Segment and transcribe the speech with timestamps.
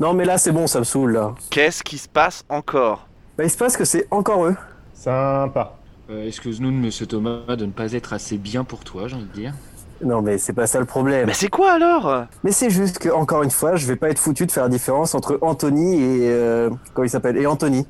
[0.00, 1.34] Non, mais là, c'est bon, ça me saoule, là.
[1.50, 3.06] Qu'est-ce qui se passe encore
[3.38, 4.56] Bah, il se passe que c'est encore eux.
[4.92, 5.76] Sympa.
[6.10, 9.32] Euh, Excuse-nous, monsieur Thomas, de ne pas être assez bien pour toi, j'ai envie de
[9.32, 9.54] dire.
[10.04, 11.26] Non, mais c'est pas ça le problème.
[11.26, 12.24] Mais c'est quoi alors?
[12.42, 14.68] Mais c'est juste que, encore une fois, je vais pas être foutu de faire la
[14.68, 16.30] différence entre Anthony et.
[16.30, 17.86] Euh, comment il s'appelle Et Anthony.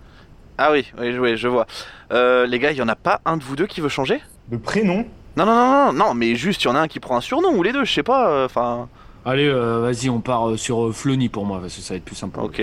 [0.58, 1.66] Ah oui, oui, oui, je vois.
[2.12, 4.20] Euh, les gars, il y en a pas un de vous deux qui veut changer?
[4.48, 5.06] De prénom?
[5.36, 7.20] Non, non, non, non, non, mais juste, il y en a un qui prend un
[7.20, 8.88] surnom ou les deux, je sais pas, euh, enfin...
[9.24, 11.98] Allez, euh, vas-y, on part euh, sur euh, Flony pour moi, parce que ça va
[11.98, 12.38] être plus simple.
[12.40, 12.60] ok.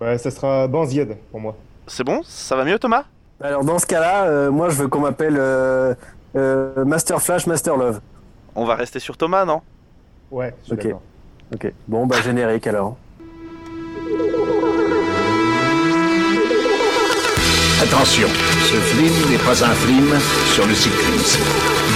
[0.00, 1.56] Ouais, ça sera Banzied pour moi.
[1.86, 2.20] C'est bon?
[2.24, 3.04] Ça va mieux, Thomas?
[3.40, 5.94] Alors, dans ce cas-là, euh, moi, je veux qu'on m'appelle euh,
[6.36, 8.00] euh, Master Flash, Master Love.
[8.54, 9.60] On va rester sur Thomas, non?
[10.30, 10.82] Ouais, je suis Ok.
[10.84, 11.02] d'accord.
[11.54, 11.72] Ok.
[11.88, 12.96] Bon, bah, générique alors.
[17.82, 20.08] Attention, ce film n'est pas un film
[20.52, 21.40] sur le cyclisme.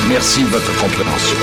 [0.09, 1.37] Merci de votre compréhension.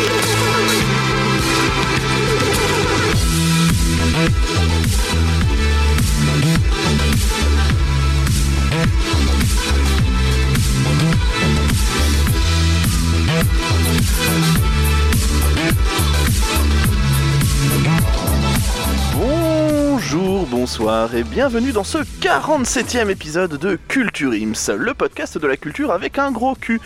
[20.49, 25.91] Bonsoir et bienvenue dans ce 47e épisode de Culture Ims, le podcast de la culture
[25.91, 26.81] avec un gros cul.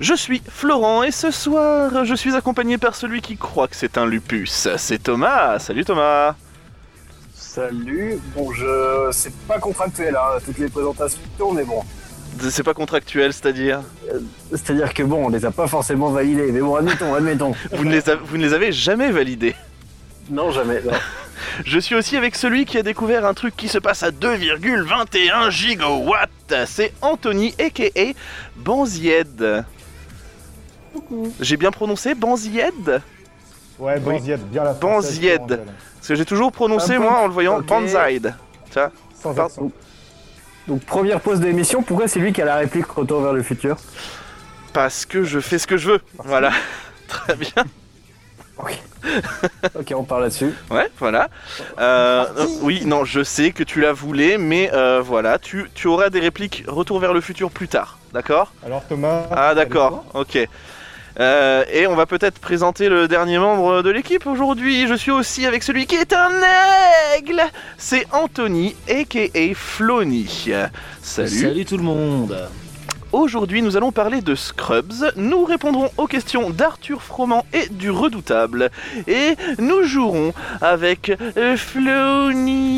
[0.00, 3.98] Je suis Florent et ce soir, je suis accompagné par celui qui croit que c'est
[3.98, 4.68] un lupus.
[4.76, 5.58] C'est Thomas.
[5.58, 6.34] Salut Thomas.
[7.34, 8.18] Salut.
[8.36, 9.08] Bon, je.
[9.12, 11.82] C'est pas contractuel, hein, toutes les présentations, mais bon.
[12.50, 13.80] C'est pas contractuel, c'est-à-dire?
[14.50, 17.52] C'est-à-dire que bon, on les a pas forcément validés, mais bon, admettons, admettons.
[17.72, 19.56] vous ne, les a- vous ne les avez jamais validés?
[20.30, 20.80] Non, jamais.
[20.84, 20.92] non.
[21.64, 25.50] Je suis aussi avec celui qui a découvert un truc qui se passe à 2,21
[25.50, 26.54] gigawatts.
[26.66, 28.12] C'est Anthony, a.k.a.
[28.56, 29.64] Banzied.
[31.40, 33.02] J'ai bien prononcé Banzied?
[33.78, 35.38] Ouais, Banzied, bien la Banzied.
[35.46, 37.66] Parce que j'ai toujours prononcé, moi, en le voyant, Ok.
[37.66, 38.34] Banzide.
[38.70, 39.70] Tu vois Sans accent.
[40.66, 43.42] Donc, première pause de l'émission, pourquoi c'est lui qui a la réplique Retour vers le
[43.42, 43.76] futur?
[44.72, 46.00] Parce que je fais ce que je veux.
[46.18, 46.52] Voilà.
[47.08, 47.64] Très bien.
[49.78, 50.52] Ok, on parle là-dessus.
[50.70, 51.28] Ouais, voilà.
[51.78, 55.86] Euh, euh, oui, non, je sais que tu la voulais, mais euh, voilà, tu, tu
[55.86, 57.98] auras des répliques Retour vers le futur plus tard.
[58.12, 58.52] D'accord?
[58.64, 59.22] Alors Thomas.
[59.30, 60.38] Ah d'accord, ok.
[61.20, 64.86] Euh, et on va peut-être présenter le dernier membre de l'équipe aujourd'hui.
[64.86, 66.30] Je suis aussi avec celui qui est un
[67.16, 67.42] aigle.
[67.76, 69.54] C'est Anthony, a.k.a.
[69.54, 70.50] Flony.
[71.02, 71.28] Salut.
[71.28, 72.48] Salut tout le monde
[73.12, 75.12] Aujourd'hui, nous allons parler de Scrubs.
[75.16, 78.70] Nous répondrons aux questions d'Arthur Froment et du Redoutable.
[79.06, 82.68] Et nous jouerons avec euh, Flony.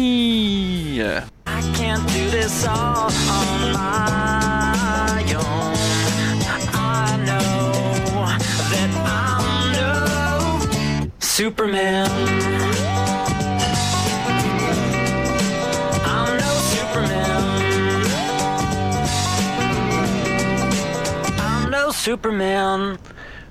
[11.42, 12.59] I
[22.02, 22.96] Superman.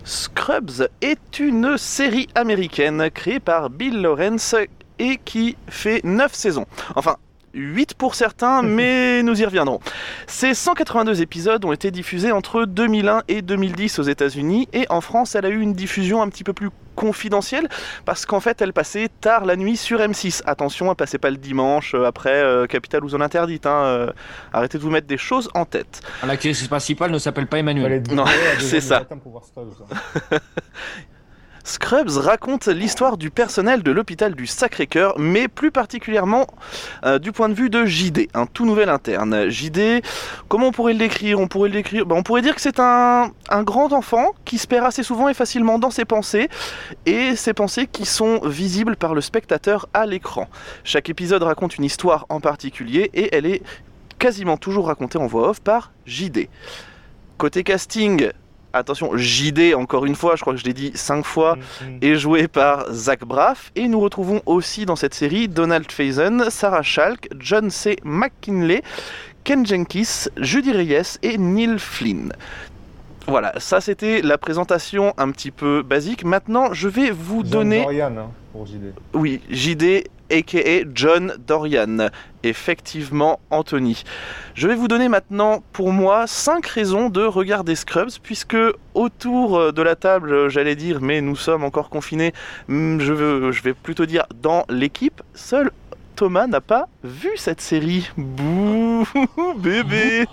[0.03, 4.55] Scrubs est une série américaine créée par Bill Lawrence
[4.97, 6.65] et qui fait 9 saisons.
[6.95, 7.17] Enfin,
[7.53, 9.79] 8 pour certains, mais nous y reviendrons.
[10.27, 15.35] Ces 182 épisodes ont été diffusés entre 2001 et 2010 aux États-Unis et en France,
[15.35, 17.69] elle a eu une diffusion un petit peu plus confidentielle
[18.05, 20.41] parce qu'en fait, elle passait tard la nuit sur M6.
[20.45, 23.65] Attention, elle passait pas le dimanche euh, après euh, Capital ou Zone Interdite.
[23.65, 24.11] hein, euh,
[24.51, 26.01] arrêtez de vous mettre des choses en tête.
[26.25, 28.03] L'actrice principale ne s'appelle pas Emmanuel.
[28.11, 28.25] Non,
[28.59, 29.03] c'est ça.
[31.69, 36.47] Scrubs, raconte l'histoire du personnel de l'hôpital du Sacré-Cœur, mais plus particulièrement
[37.05, 39.49] euh, du point de vue de JD, un tout nouvel interne.
[39.49, 40.01] JD,
[40.47, 41.39] comment on pourrait le décrire?
[41.39, 41.69] On pourrait
[42.07, 45.29] bah, on pourrait dire que c'est un, un grand enfant qui se perd assez souvent
[45.29, 46.49] et facilement dans ses pensées,
[47.05, 50.47] et ses pensées qui sont visibles par le spectateur à l'écran.
[50.83, 53.61] Chaque épisode raconte une histoire en particulier, et elle est
[54.17, 56.49] quasiment toujours racontée en voix off par JD.
[57.37, 58.31] Côté casting,
[58.73, 61.97] attention, JD, encore une fois, je crois que je l'ai dit cinq fois, Mm, mm.
[62.01, 66.83] est joué par Zach Braff et nous retrouvons aussi dans cette série Donald Faison, Sarah
[66.83, 67.97] Schalk, John C.
[68.03, 68.81] McKinley,
[69.43, 72.33] Ken Jenkins, Judy Reyes et Neil Flynn.
[73.29, 76.23] Voilà, ça c'était la présentation un petit peu basique.
[76.23, 78.93] Maintenant, je vais vous John donner Dorian, hein, pour JD.
[79.13, 82.09] oui, JD aka John Dorian.
[82.43, 84.03] Effectivement, Anthony.
[84.55, 88.57] Je vais vous donner maintenant, pour moi, 5 raisons de regarder Scrubs, puisque
[88.93, 92.33] autour euh, de la table, euh, j'allais dire, mais nous sommes encore confinés,
[92.69, 95.71] hmm, je, veux, je vais plutôt dire dans l'équipe, seul
[96.15, 98.09] Thomas n'a pas vu cette série.
[98.17, 98.78] Bouh,
[99.57, 100.25] bébé.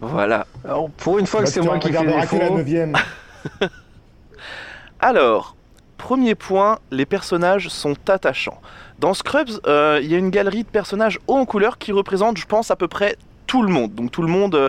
[0.00, 0.46] Voilà.
[0.64, 2.96] Alors, pour une fois que Bah, c'est moi qui fais la neuvième.
[5.00, 5.56] Alors,
[5.98, 8.60] premier point, les personnages sont attachants.
[8.98, 12.38] Dans Scrubs, euh, il y a une galerie de personnages hauts en couleur qui représentent,
[12.38, 13.94] je pense, à peu près tout le monde.
[13.94, 14.68] Donc tout le monde, euh,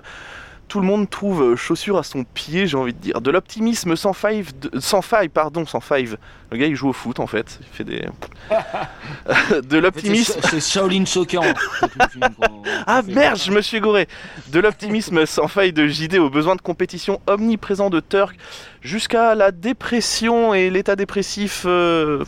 [0.67, 3.21] tout le monde trouve euh, chaussure à son pied, j'ai envie de dire.
[3.21, 6.17] De l'optimisme sans faille, de- sans faille, pardon, sans five.
[6.51, 7.59] Le gars, il joue au foot en fait.
[7.61, 7.99] Il fait des.
[8.49, 10.39] de En fait, c'est l'optimisme.
[10.49, 11.41] C'est Shaolin Soccer.
[12.87, 14.07] Ah merde, je me suis égoré.
[14.51, 18.35] De l'optimisme sans faille de JD au besoin de compétition omniprésent de Turk
[18.81, 22.23] jusqu'à la dépression et l'état dépressif euh,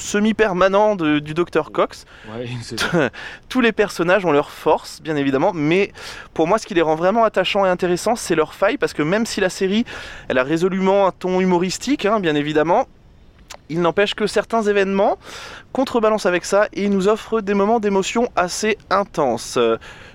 [0.00, 2.04] semi-permanent de- du docteur Cox.
[2.34, 2.48] Ouais,
[3.48, 5.92] Tous les personnages ont leur force, bien évidemment, mais
[6.34, 9.02] pour moi, ce qui les rend vraiment attachants et intéressants, c'est leur faille, parce que
[9.02, 9.84] même si la série,
[10.28, 12.86] elle a résolument un ton humoristique, hein, bien évidemment,
[13.68, 15.18] il n'empêche que certains événements
[15.72, 19.58] contrebalancent avec ça et nous offrent des moments d'émotion assez intenses.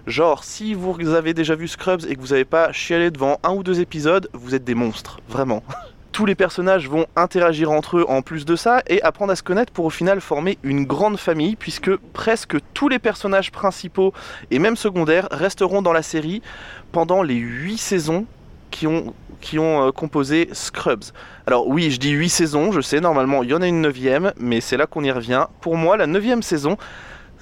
[0.07, 3.51] Genre, si vous avez déjà vu Scrubs et que vous n'avez pas chialé devant un
[3.53, 5.63] ou deux épisodes, vous êtes des monstres, vraiment.
[6.15, 9.43] Tous les personnages vont interagir entre eux en plus de ça et apprendre à se
[9.43, 14.13] connaître pour au final former une grande famille puisque presque tous les personnages principaux
[14.49, 16.41] et même secondaires resteront dans la série
[16.93, 18.27] pendant les 8 saisons
[18.71, 19.13] qui ont,
[19.55, 21.03] euh, composé Scrubs.
[21.47, 24.31] Alors oui, je dis 8 saisons, je sais, normalement il y en a une neuvième,
[24.37, 25.47] mais c'est là qu'on y revient.
[25.59, 26.77] Pour moi, la neuvième saison,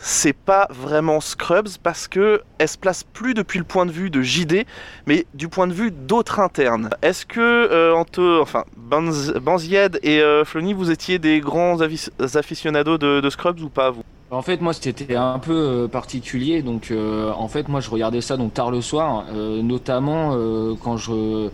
[0.05, 4.09] c'est pas vraiment Scrubs parce que elle se place plus depuis le point de vue
[4.09, 4.65] de JD,
[5.07, 6.89] mais du point de vue d'autres internes.
[7.01, 12.97] Est-ce que euh, Anto, enfin Banz- Banzied et euh, Flony, vous étiez des grands aficionados
[12.97, 14.01] de, Scrubs ou pas vous?
[14.29, 16.63] En fait, moi, c'était un peu euh, particulier.
[16.63, 20.73] Donc, euh, en fait, moi, je regardais ça donc tard le soir, euh, notamment euh,
[20.83, 21.49] quand je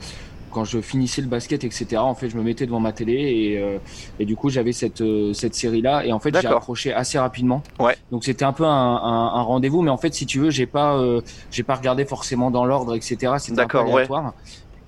[0.52, 1.98] quand je finissais le basket, etc.
[1.98, 3.78] En fait, je me mettais devant ma télé et, euh,
[4.20, 6.06] et du coup, j'avais cette euh, cette série là.
[6.06, 7.64] Et en fait, j'ai accroché assez rapidement.
[7.80, 7.96] Ouais.
[8.12, 9.82] Donc, c'était un peu un, un, un rendez-vous.
[9.82, 12.96] Mais en fait, si tu veux, j'ai pas euh, j'ai pas regardé forcément dans l'ordre,
[12.96, 13.34] etc.
[13.40, 13.94] C'était un peu ouais.
[13.94, 14.34] aléatoire.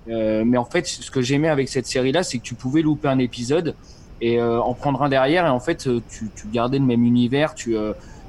[0.06, 3.08] Mais en fait, ce que j'aimais avec cette série là, c'est que tu pouvais louper
[3.08, 3.76] un épisode
[4.20, 7.74] et en prendre un derrière et en fait tu, tu gardais le même univers tu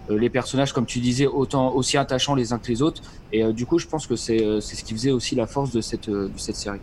[0.09, 3.67] les personnages comme tu disais autant aussi attachants les uns que les autres et du
[3.67, 6.55] coup je pense que c'est ce qui faisait aussi la force de cette de cette
[6.55, 6.79] série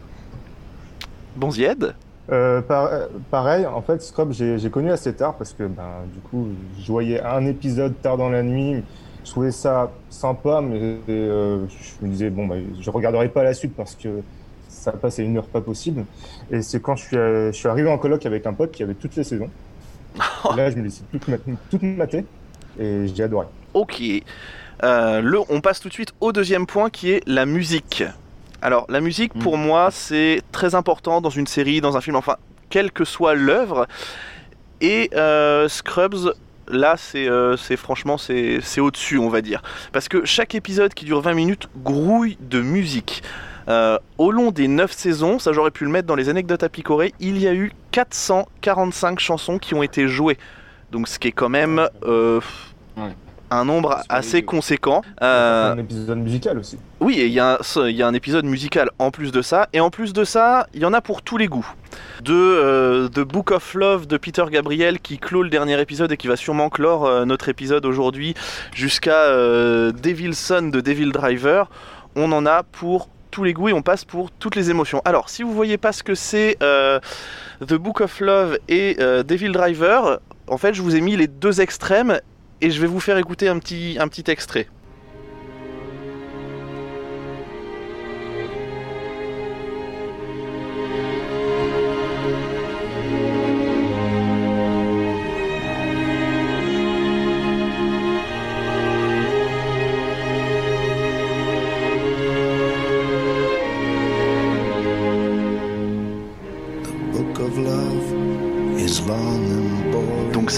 [1.37, 1.95] Banzied
[2.31, 2.91] Euh, par-
[3.31, 6.49] pareil, en fait, Scrubs, j'ai connu assez tard parce que ben, du coup,
[6.79, 8.83] je voyais un épisode tard dans la nuit.
[9.25, 13.53] Je trouvais ça sympa, mais euh, je me disais, bon, bah, je regarderai pas la
[13.55, 14.09] suite parce que
[14.69, 16.05] ça passe à une heure pas possible.
[16.51, 18.83] Et c'est quand je suis, euh, je suis arrivé en coloc avec un pote qui
[18.83, 19.51] avait toutes les saisons.
[20.17, 20.19] Et
[20.57, 21.41] là, je me laissais toutes, mat-
[21.71, 22.25] toutes mater
[22.79, 23.47] et j'ai adoré.
[23.75, 24.03] Ok.
[24.83, 28.05] Euh, le, on passe tout de suite au deuxième point qui est la musique.
[28.63, 32.37] Alors, la musique, pour moi, c'est très important dans une série, dans un film, enfin,
[32.69, 33.87] quelle que soit l'œuvre.
[34.81, 36.35] Et euh, Scrubs,
[36.69, 39.63] là, c'est euh, franchement, c'est c'est au-dessus, on va dire.
[39.93, 43.23] Parce que chaque épisode qui dure 20 minutes grouille de musique.
[43.69, 46.69] Euh, au long des 9 saisons, ça j'aurais pu le mettre dans les anecdotes à
[46.69, 50.39] picorer, il y a eu 445 chansons qui ont été jouées.
[50.91, 52.41] Donc ce qui est quand même euh,
[52.97, 53.15] Ouais.
[53.51, 55.03] Un nombre assez conséquent.
[55.23, 56.79] Euh, Un épisode musical aussi.
[57.01, 59.43] oui, et il y, a un- il y a un épisode musical en plus de
[59.43, 59.69] ça.
[59.73, 61.67] Et en plus de ça, il y en a pour tous les goûts.
[62.23, 66.17] De euh, The Book of Love de Peter Gabriel qui clôt le dernier épisode et
[66.17, 68.35] qui va sûrement clore euh, notre épisode aujourd'hui
[68.73, 71.69] jusqu'à euh, Devil Son de Devil Driver.
[72.17, 75.03] On en a pour tous les goûts et on passe pour toutes les émotions.
[75.05, 76.99] Alors, si vous voyez pas ce que c'est euh,
[77.67, 80.19] The Book of Love et euh, Devil Driver,
[80.49, 82.21] en fait, je vous ai mis les deux extrêmes
[82.61, 84.67] et je vais vous faire écouter un petit, extrait.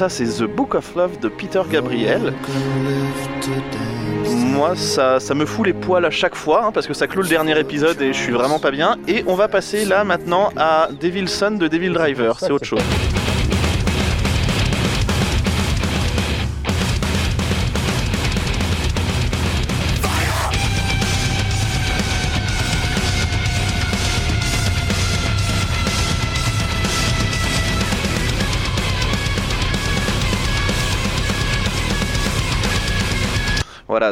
[0.08, 2.32] C'est The Book of Love de Peter Gabriel.
[4.26, 7.22] Moi ça, ça me fout les poils à chaque fois hein, parce que ça clôt
[7.22, 8.96] le dernier épisode et je suis vraiment pas bien.
[9.06, 12.82] Et on va passer là maintenant à Devil Son de Devil Driver, c'est autre chose.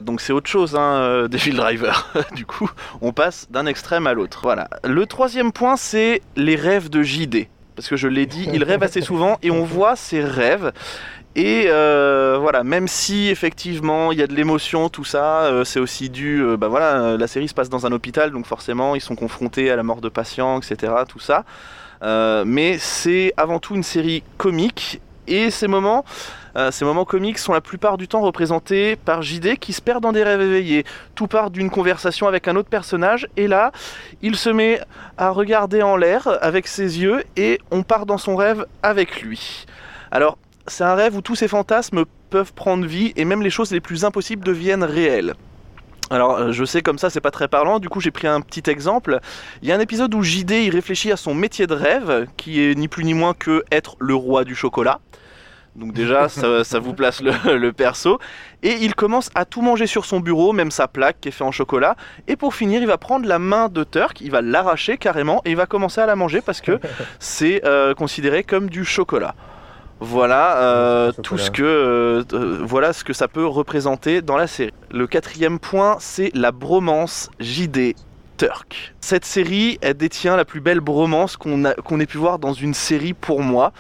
[0.01, 2.09] Donc c'est autre chose, hein, euh, Devil Driver.
[2.37, 2.71] du coup,
[3.01, 4.41] on passe d'un extrême à l'autre.
[4.43, 4.69] Voilà.
[4.85, 7.49] Le troisième point, c'est les rêves de JD.
[7.75, 10.73] Parce que je l'ai dit, il rêve assez souvent et on voit ses rêves.
[11.35, 15.81] Et euh, voilà, même si effectivement il y a de l'émotion, tout ça, euh, c'est
[15.81, 16.45] aussi dû.
[16.59, 19.77] bah voilà, la série se passe dans un hôpital, donc forcément ils sont confrontés à
[19.77, 20.93] la mort de patients, etc.
[21.09, 21.45] Tout ça.
[22.45, 26.05] Mais c'est avant tout une série comique et ces moments,
[26.57, 30.03] euh, ces moments comiques sont la plupart du temps représentés par JD qui se perd
[30.03, 30.85] dans des rêves éveillés.
[31.15, 33.73] Tout part d'une conversation avec un autre personnage et là,
[34.21, 34.81] il se met
[35.17, 39.67] à regarder en l'air avec ses yeux et on part dans son rêve avec lui.
[40.11, 43.71] Alors, c'est un rêve où tous ces fantasmes peuvent prendre vie et même les choses
[43.71, 45.35] les plus impossibles deviennent réelles.
[46.11, 47.79] Alors, euh, je sais comme ça, c'est pas très parlant.
[47.79, 49.21] Du coup, j'ai pris un petit exemple.
[49.63, 52.61] Il y a un épisode où JD il réfléchit à son métier de rêve, qui
[52.61, 54.99] est ni plus ni moins que être le roi du chocolat.
[55.77, 58.19] Donc déjà, ça, ça vous place le, le perso.
[58.65, 61.47] Et il commence à tout manger sur son bureau, même sa plaque qui est faite
[61.47, 61.95] en chocolat.
[62.27, 65.51] Et pour finir, il va prendre la main de Turk, il va l'arracher carrément et
[65.51, 66.81] il va commencer à la manger parce que
[67.21, 69.37] c'est euh, considéré comme du chocolat.
[70.01, 74.47] Voilà euh, tout ce que euh, euh, voilà ce que ça peut représenter dans la
[74.47, 74.73] série.
[74.91, 77.95] Le quatrième point, c'est la bromance JD
[78.39, 78.95] Turk.
[79.03, 82.55] Cette série, elle détient la plus belle bromance qu'on a- qu'on ait pu voir dans
[82.55, 83.73] une série pour moi.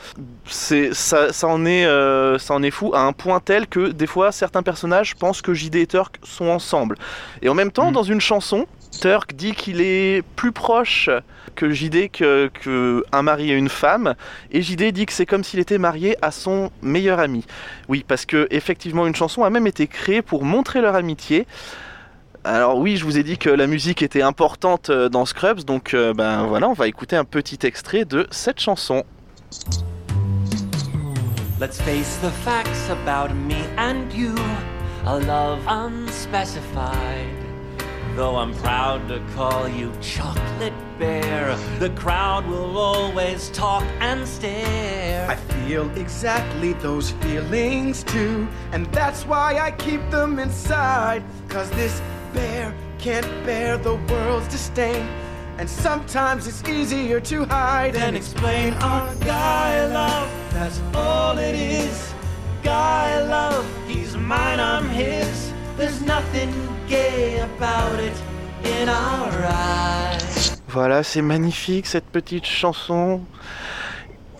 [0.44, 3.88] C'est ça, ça en est euh, ça en est fou à un point tel que
[3.88, 6.96] des fois certains personnages pensent que JD et Turk sont ensemble.
[7.40, 7.94] Et en même temps, Mm.
[7.94, 8.66] dans une chanson,
[8.98, 11.08] Turk dit qu'il est plus proche
[11.54, 14.14] que JD que, que un mari et une femme,
[14.50, 17.44] et JD dit que c'est comme s'il était marié à son meilleur ami.
[17.88, 21.46] Oui, parce que effectivement, une chanson a même été créée pour montrer leur amitié.
[22.44, 25.92] Alors oui, je vous ai dit que la musique était importante euh, dans Scrubs, donc
[25.92, 29.04] euh, ben voilà, on va écouter un petit extrait de cette chanson.
[31.60, 34.34] Let's face the facts about me and you.
[35.04, 37.49] A love unspecified.
[38.16, 45.30] Though I'm proud to call you Chocolate Bear, the crowd will always talk and stare.
[45.30, 51.22] I feel exactly those feelings too, and that's why I keep them inside.
[51.48, 52.02] Cause this
[52.34, 55.06] bear can't bear the world's disdain,
[55.58, 61.99] and sometimes it's easier to hide Then explain our guy love, that's all it is.
[70.68, 73.20] Voilà, c'est magnifique cette petite chanson.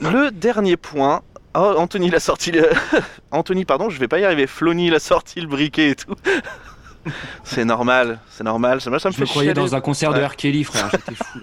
[0.01, 1.23] Le dernier point.
[1.55, 2.71] Oh, Anthony l'a sorti le...
[3.31, 4.47] Anthony, pardon, je vais pas y arriver.
[4.47, 6.15] Flony l'a sorti le briquet et tout.
[7.45, 8.81] c'est normal, c'est normal.
[8.81, 9.69] Ça, moi, ça me Je fait me croyais chialer.
[9.69, 10.23] dans un concert de.
[10.23, 10.37] R.
[10.37, 10.91] Kelly, frère.
[10.93, 11.41] J'étais fou.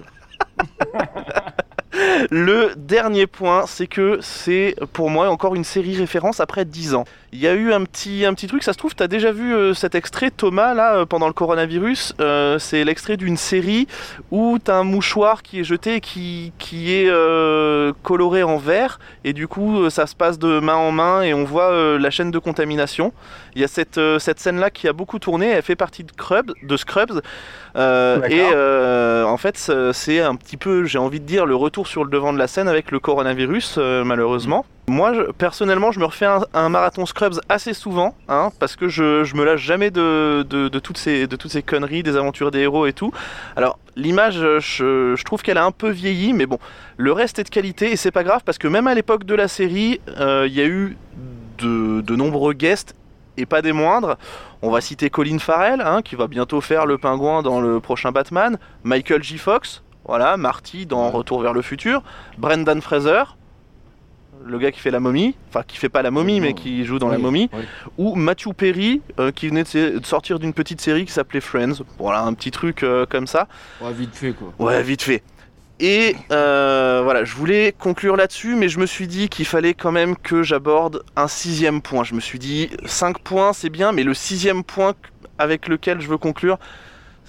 [2.30, 7.04] Le dernier point, c'est que c'est pour moi encore une série référence après 10 ans.
[7.30, 9.32] Il y a eu un petit, un petit truc, ça se trouve, tu as déjà
[9.32, 12.14] vu euh, cet extrait, Thomas, là, euh, pendant le coronavirus.
[12.20, 13.86] Euh, c'est l'extrait d'une série
[14.30, 17.12] où tu as un mouchoir qui est jeté et qui, qui est
[18.02, 18.98] coloré en vert.
[19.24, 22.30] Et du coup, ça se passe de main en main et on voit la chaîne
[22.30, 23.12] de contamination.
[23.54, 26.52] Il y a cette, cette scène-là qui a beaucoup tourné, elle fait partie de, Scrubs,
[26.62, 27.20] de Scrubs.
[27.74, 28.24] D'accord.
[28.30, 29.58] et en fait,
[29.92, 32.46] c'est- un petit peu, j'ai envie de dire, le retour sur le devant de la
[32.46, 34.64] scène avec le coronavirus, malheureusement.
[34.88, 39.44] Moi, personnellement, je me refais un, marathon Scrubs assez souvent, hein, parce que je, me
[39.44, 40.42] lâche jamais de,
[40.78, 41.28] toutes ces,
[41.64, 43.12] conneries, des aventures des héros et tout.
[43.54, 46.58] Alors, l'image, je, trouve qu'elle a un peu vieilli, mais bon,
[46.96, 49.34] le reste est de qualité et c'est pas grave, parce que même à l'époque de
[49.34, 50.96] la série, euh, il y a eu
[51.58, 52.94] de, de nombreux guests
[53.36, 54.16] et pas des moindres.
[54.62, 58.10] On va citer Colin Farrell, hein, qui va bientôt faire le pingouin dans le prochain
[58.10, 59.38] Batman, Michael J.
[59.38, 62.02] Fox, voilà, Marty dans Retour vers le futur,
[62.38, 63.24] Brendan Fraser,
[64.48, 66.98] le gars qui fait la momie, enfin qui fait pas la momie mais qui joue
[66.98, 67.64] dans la momie, oui.
[67.98, 71.84] ou Matthew Perry euh, qui venait de, sortir d'une petite série qui s'appelait Friends.
[71.98, 73.48] Voilà, un petit truc euh, comme ça.
[73.80, 74.52] Ouais, vite fait, quoi.
[74.58, 75.22] Ouais, vite fait.
[75.80, 79.92] Et euh, voilà, je voulais conclure là-dessus, mais je me suis dit qu'il fallait quand
[79.92, 82.02] même que j'aborde un sixième point.
[82.02, 84.94] Je me suis dit, cinq points, c'est bien, mais le sixième point
[85.38, 86.58] avec lequel je veux conclure,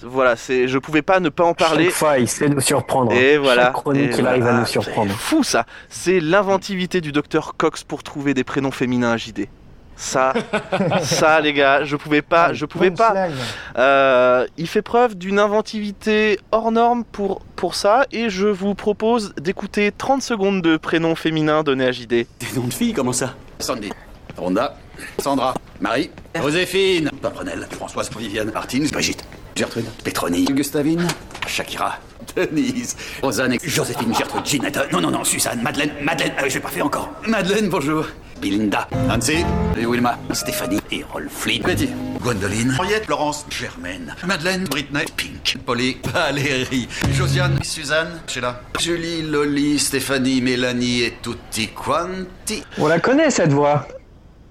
[0.02, 1.86] voilà, c'est, je pouvais pas ne pas en parler.
[1.86, 3.12] Chaque fois, il sait nous surprendre.
[3.12, 3.64] Et voilà.
[3.64, 5.10] Chaque chronique, Et il arrive à nous surprendre.
[5.12, 5.66] C'est fou ça.
[5.88, 9.48] C'est l'inventivité du docteur Cox pour trouver des prénoms féminins à JD.
[9.96, 10.32] Ça,
[11.02, 13.28] ça les gars, je pouvais pas, je pouvais pas.
[13.76, 19.34] Euh, il fait preuve d'une inventivité hors norme pour, pour ça et je vous propose
[19.34, 22.08] d'écouter 30 secondes de prénoms féminins donnés à JD.
[22.08, 22.26] Des
[22.56, 23.90] noms de filles, comment ça Sandy,
[24.38, 24.74] Rhonda,
[25.18, 29.22] Sandra, Marie, Joséphine, Paprenelle, Françoise, Viviane, Martine, Brigitte,
[29.60, 31.06] Gertrude, Pétronie, Gustavine,
[31.46, 31.98] Shakira,
[32.34, 36.60] Denise, Rosanne, et Joséphine, Gertrude, Ginette, non, non, non, Suzanne, Madeleine, Madeleine, euh, je l'ai
[36.60, 37.10] pas fait encore.
[37.28, 38.06] Madeleine, bonjour.
[38.40, 39.44] Belinda, Nancy,
[39.78, 40.80] et Wilma, Stéphanie.
[40.90, 41.62] Et Rolf Flynn.
[41.62, 41.90] Betty,
[42.22, 50.40] Gwendoline, Henriette, Laurence, Germaine, Madeleine, Britney, Pink, Polly, Valérie, Josiane, Suzanne, Sheila, Julie, Loli, Stéphanie,
[50.40, 52.62] Mélanie et tutti quanti.
[52.78, 53.86] On la connaît cette voix.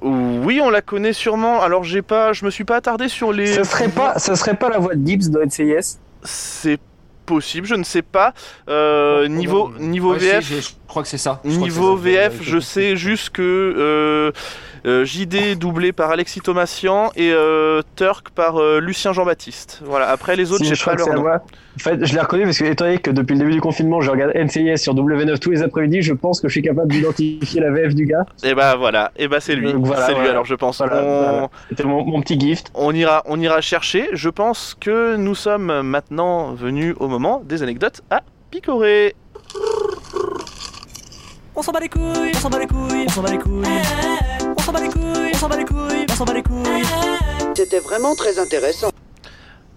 [0.02, 1.62] Oui, on la connaît sûrement.
[1.62, 3.54] Alors j'ai pas, je me suis pas attardé sur les.
[3.54, 6.80] Ce serait pas, ce serait pas la voix de Gibbs dans NCIS C'est
[7.26, 8.34] possible, je ne sais pas.
[8.70, 11.42] Euh, niveau niveau Ouais, si, VF, je crois que c'est ça.
[11.44, 14.34] Je Niveau VF, je sais juste que
[14.86, 19.82] euh, JD doublé par Alexis Thomasian et euh, Turk par euh, Lucien Jean-Baptiste.
[19.86, 20.10] Voilà.
[20.10, 21.26] Après les autres, Si, j'ai je pas leur nom.
[21.30, 24.02] En fait, je l'ai reconnu parce que, étant donné que depuis le début du confinement,
[24.02, 27.62] je regarde NCIS sur W9 tous les après-midi, je pense que je suis capable d'identifier
[27.62, 28.26] la VF du gars.
[28.44, 29.12] Et bah voilà.
[29.18, 29.72] Et bah c'est lui.
[29.72, 30.32] Donc voilà, c'est lui voilà.
[30.32, 30.80] alors je pense.
[30.80, 31.50] Voilà, on, voilà.
[31.70, 32.72] C'était mon, mon petit gift.
[32.74, 34.10] on ira on ira chercher.
[34.14, 38.22] Je pense que nous sommes maintenant venus au moment des anecdotes à
[38.52, 39.16] picorer.
[41.56, 43.64] On s'en bat les couilles, on s'en bat les couilles, on s'en bat les couilles.
[43.66, 44.29] On
[44.70, 46.84] s'en bat les couilles, on s'en bat les couilles, on s'en bat les couilles.
[47.56, 48.92] C'était vraiment très intéressant.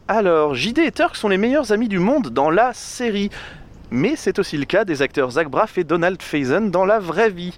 [0.07, 3.31] Alors, JD et Turk sont les meilleurs amis du monde dans la série.
[3.91, 7.31] Mais c'est aussi le cas des acteurs Zach Braff et Donald Faison dans la vraie
[7.31, 7.57] vie.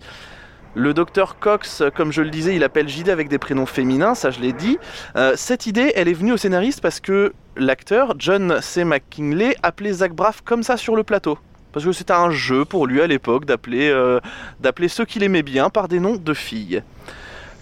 [0.76, 4.30] Le docteur Cox, comme je le disais, il appelle JD avec des prénoms féminins, ça
[4.30, 4.78] je l'ai dit.
[5.16, 8.84] Euh, cette idée, elle est venue au scénariste parce que l'acteur, John C.
[8.84, 11.36] McKinley, appelait Zach Braff comme ça sur le plateau.
[11.72, 14.20] Parce que c'était un jeu pour lui à l'époque d'appeler euh,
[14.60, 16.84] d'appeler ceux qu'il aimait bien par des noms de filles.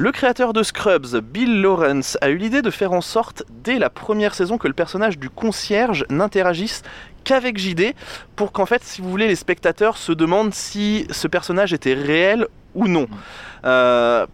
[0.02, 3.88] Le créateur de Scrubs, Bill Lawrence, a eu l'idée de faire en sorte, dès la
[3.88, 6.82] première saison, que le personnage du concierge n'interagisse
[7.23, 7.94] qu'avec JD,
[8.35, 12.49] pour qu'en fait, si vous voulez, les spectateurs se demandent si ce personnage était réel
[12.75, 13.06] ou non.
[13.64, 14.26] Euh,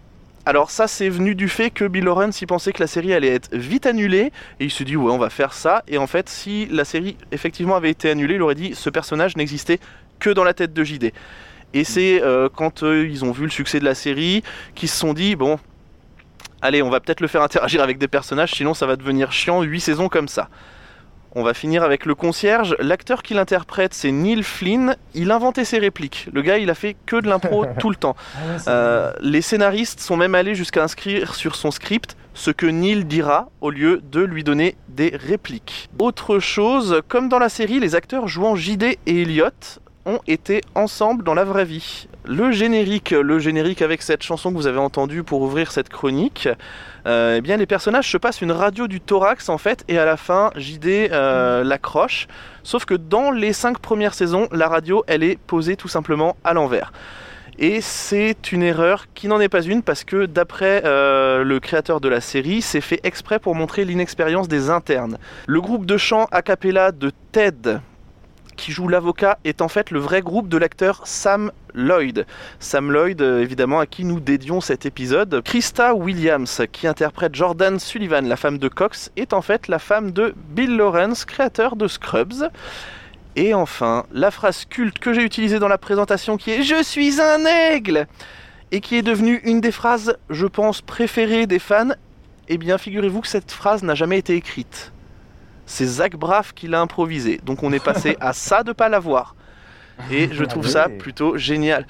[0.46, 3.34] alors ça, c'est venu du fait que Bill Lawrence, il pensait que la série allait
[3.34, 6.30] être vite annulée, et il se dit, ouais, on va faire ça, et en fait,
[6.30, 9.80] si la série, effectivement, avait été annulée, il aurait dit, ce personnage n'existait
[10.18, 11.12] que dans la tête de JD.
[11.74, 14.42] Et c'est euh, quand euh, ils ont vu le succès de la série
[14.74, 15.58] qu'ils se sont dit bon,
[16.62, 19.62] allez, on va peut-être le faire interagir avec des personnages, sinon ça va devenir chiant,
[19.62, 20.48] 8 saisons comme ça.
[21.34, 22.74] On va finir avec le concierge.
[22.78, 24.96] L'acteur qui l'interprète, c'est Neil Flynn.
[25.14, 26.26] Il inventait ses répliques.
[26.32, 28.16] Le gars, il a fait que de l'impro tout le temps.
[28.66, 33.50] Euh, les scénaristes sont même allés jusqu'à inscrire sur son script ce que Neil dira
[33.60, 35.90] au lieu de lui donner des répliques.
[35.98, 39.50] Autre chose, comme dans la série, les acteurs jouant JD et Elliot
[40.08, 42.08] ont été ensemble dans la vraie vie.
[42.24, 46.48] Le générique, le générique avec cette chanson que vous avez entendue pour ouvrir cette chronique,
[47.06, 50.04] euh, eh bien les personnages se passent une radio du thorax en fait, et à
[50.06, 52.26] la fin JD euh, l'accroche.
[52.62, 56.54] Sauf que dans les cinq premières saisons, la radio elle est posée tout simplement à
[56.54, 56.92] l'envers.
[57.60, 62.00] Et c'est une erreur qui n'en est pas une parce que d'après euh, le créateur
[62.00, 65.18] de la série, c'est fait exprès pour montrer l'inexpérience des internes.
[65.46, 67.80] Le groupe de chant a cappella de Ted,
[68.58, 72.26] qui joue l'avocat, est en fait le vrai groupe de l'acteur Sam Lloyd.
[72.58, 75.40] Sam Lloyd, euh, évidemment, à qui nous dédions cet épisode.
[75.42, 80.10] Krista Williams, qui interprète Jordan Sullivan, la femme de Cox, est en fait la femme
[80.10, 82.50] de Bill Lawrence, créateur de Scrubs.
[83.36, 87.20] Et enfin, la phrase culte que j'ai utilisée dans la présentation qui est Je suis
[87.20, 88.06] un aigle
[88.72, 91.92] et qui est devenue une des phrases, je pense, préférées des fans.
[92.48, 94.92] Eh bien, figurez-vous que cette phrase n'a jamais été écrite.
[95.68, 97.40] C'est Zach Braff qui l'a improvisée.
[97.44, 99.36] Donc on est passé à ça de pas l'avoir.
[100.10, 101.86] Et je trouve ça plutôt génial.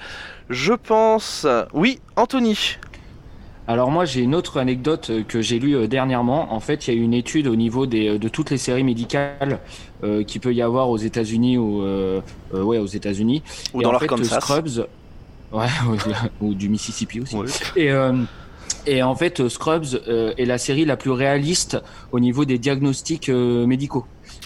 [0.49, 1.47] Je pense.
[1.73, 2.77] Oui, Anthony.
[3.67, 6.51] Alors moi j'ai une autre anecdote euh, que j'ai lue euh, dernièrement.
[6.51, 9.59] En fait, il y a une étude au niveau des, de toutes les séries médicales
[10.03, 12.19] euh, qui peut y avoir aux États-Unis ou euh,
[12.55, 13.43] euh, ouais aux États-Unis
[13.75, 13.99] Ou Et dans.
[14.23, 14.87] Scrubs,
[15.51, 15.67] ouais,
[16.41, 17.35] ou du Mississippi aussi.
[17.35, 17.47] Ouais.
[17.75, 18.13] Et euh,
[18.87, 21.77] et en fait, euh, Scrubs euh, est la série la plus réaliste
[22.11, 24.05] au niveau des diagnostics euh, médicaux.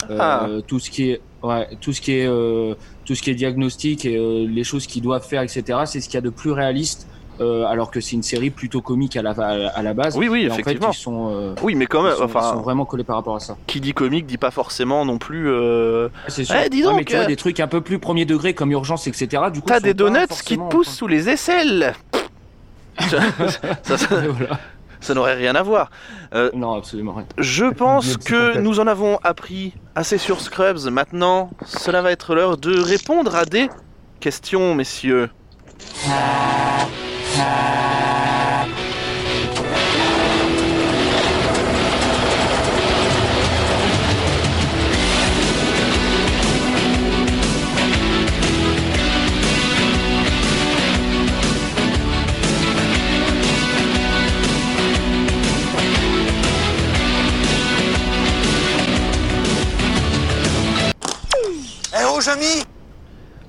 [0.10, 0.48] Ah.
[0.68, 2.74] Tout ce qui est, ouais, tout ce qui est, euh,
[3.06, 5.80] tout ce qui est diagnostic et euh, les choses qu'ils doivent faire, etc.
[5.86, 7.08] C'est ce qu'il y a de plus réaliste.
[7.42, 10.16] euh, alors que c'est une série plutôt comique à la, à la base.
[10.18, 10.92] Oui, oui, Et en fait, effectivement.
[10.92, 13.36] ils sont, Oui, mais quand même, ils sont, enfin, ils sont vraiment collés par rapport
[13.36, 13.58] à ça.
[13.66, 15.50] qui dit comique dit pas forcément non plus.
[15.50, 16.56] euh, C'est sûr.
[16.64, 18.72] Eh, dis Ouais, donc, mais tu vois, des trucs un peu plus premier degré comme
[18.72, 19.28] urgence, etc.
[19.52, 21.94] Du coup, T'as des donuts qui te poussent sous les aisselles.
[23.84, 24.60] ça- ça- Voilà.
[25.02, 25.90] ça n'aurait rien à voir.
[26.54, 27.26] Non, absolument rien.
[27.38, 30.90] Je pense que nous en avons appris assez sur Scrubs.
[30.90, 33.70] Maintenant, cela va être l'heure de répondre à des
[34.20, 35.30] questions, messieurs.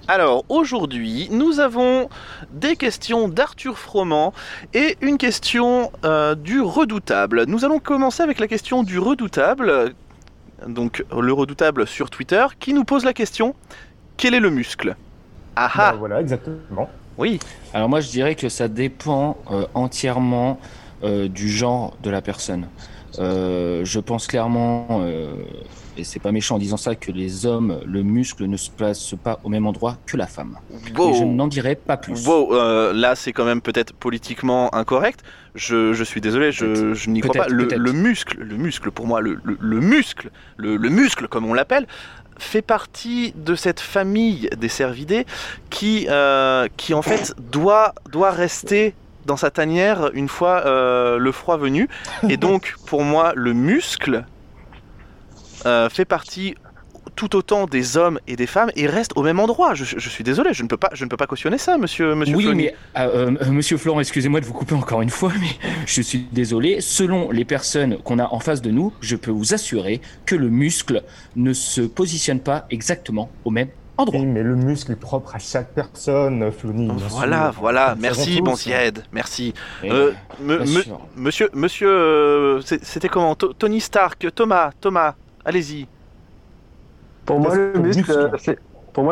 [0.09, 2.09] Alors, aujourd'hui, nous avons
[2.51, 4.33] des questions d'Arthur Froment
[4.73, 7.45] et une question euh, du redoutable.
[7.47, 9.95] Nous allons commencer avec la question du redoutable,
[10.67, 13.55] donc le redoutable sur Twitter, qui nous pose la question
[14.17, 14.97] quel est le muscle?
[15.57, 16.91] Ah ah, Bah, voilà, exactement.
[17.17, 17.39] oui.
[17.73, 20.59] Alors moi je dirais que ça dépend euh, entièrement
[21.05, 22.67] euh, du genre de la personne.
[23.19, 25.35] Euh, je pense clairement, euh,
[25.97, 29.15] et c'est pas méchant en disant ça, que les hommes, le muscle ne se place
[29.23, 30.59] pas au même endroit que la femme.
[30.97, 31.11] Wow.
[31.11, 32.27] Et je n'en dirai pas plus.
[32.27, 35.21] Wow, euh, là c'est quand même peut-être politiquement incorrect.
[35.55, 37.49] Je, je suis désolé, je, je n'y crois pas.
[37.49, 41.55] Le, muscle, le muscle pour moi, le, le, le muscle, le, le muscle comme on
[41.55, 41.87] l'appelle,
[42.39, 45.27] fait partie de cette famille des cervidés
[45.71, 48.95] qui, euh, qui en fait doit, doit rester
[49.27, 51.89] dans sa tanière une fois euh, le froid venu.
[52.29, 54.25] Et donc pour moi le muscle
[55.67, 56.55] euh, fait partie
[57.17, 59.75] tout autant des hommes et des femmes et reste au même endroit.
[59.75, 62.15] Je, je suis désolé, je ne peux pas, je ne peux pas cautionner ça, monsieur,
[62.15, 62.65] monsieur oui, Flony.
[62.65, 65.49] mais euh, euh, Monsieur Florent, excusez-moi de vous couper encore une fois, mais
[65.87, 66.81] je suis désolé.
[66.81, 70.49] Selon les personnes qu'on a en face de nous, je peux vous assurer que le
[70.49, 71.03] muscle
[71.37, 74.19] ne se positionne pas exactement au même endroit.
[74.21, 77.61] Oui, mais le muscle est propre à chaque personne, bien Voilà, sûr.
[77.61, 78.43] voilà, Nous merci tous.
[78.45, 79.55] Bonzied, merci.
[79.85, 80.65] Euh, me- me-
[81.17, 83.35] monsieur, monsieur, euh, c'était comment?
[83.35, 85.87] To- Tony Stark, Thomas, Thomas, allez-y.
[87.27, 87.55] Pour moi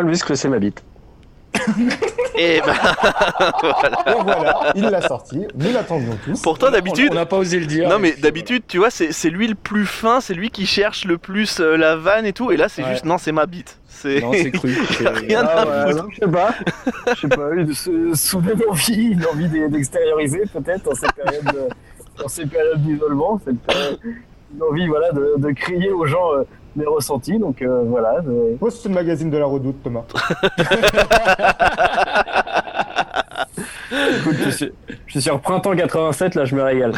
[0.03, 0.83] le muscle, c'est ma bite.
[2.37, 2.75] Et ben,
[3.62, 4.03] voilà.
[4.07, 5.47] Et voilà, il l'a sorti.
[5.55, 6.41] Nous l'attendions tous.
[6.43, 7.88] Pourtant, d'habitude, on n'a pas osé le dire.
[7.88, 11.19] non mais d'habitude, tu vois, c'est lui le plus fin, c'est lui qui cherche le
[11.19, 12.51] plus euh, la vanne et tout.
[12.51, 12.93] Et là, c'est Ouais.
[12.93, 13.79] juste, non, c'est ma bite.
[13.87, 14.75] C'est Non, c'est cru.
[14.91, 16.05] C'est- rien Ah, à ouais, foutre.
[16.05, 16.55] non, je sais pas.
[17.15, 21.45] Je sais pas, une sou- soudaine envie, une envie d'e- d'extérioriser peut-être dans cette période
[21.45, 21.69] de-
[22.23, 23.99] dans ces périodes d'isolement, cette période-
[24.55, 26.43] une envie voilà de, de crier aux gens euh,
[26.76, 27.38] mes ressentis.
[27.38, 28.16] Donc euh, voilà.
[28.58, 30.04] Poste le magazine de la Redoute, Thomas.
[34.18, 34.72] Écoute, je, suis,
[35.06, 36.92] je suis sur printemps 87, là je me régale.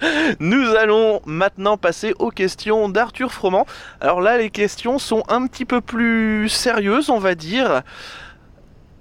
[0.40, 3.66] Nous allons maintenant passer aux questions d'Arthur Froment.
[4.00, 7.82] Alors là, les questions sont un petit peu plus sérieuses, on va dire.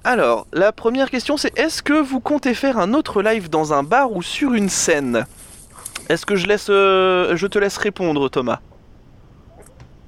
[0.04, 3.84] Alors, la première question, c'est est-ce que vous comptez faire un autre live dans un
[3.84, 5.26] bar ou sur une scène?
[6.10, 8.60] Est-ce que je laisse, euh, je te laisse répondre, Thomas